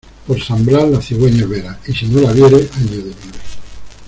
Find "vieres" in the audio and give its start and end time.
2.33-2.75